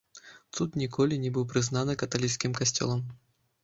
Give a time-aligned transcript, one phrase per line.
[0.55, 3.09] Цуд ніколі не быў прызнаны каталіцкім касцёлам.